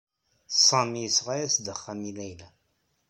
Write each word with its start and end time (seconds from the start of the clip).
Sami 0.67 0.99
yesɣa-as-d 1.01 1.65
axxam 1.73 1.99
i 2.09 2.11
Layla. 2.17 2.47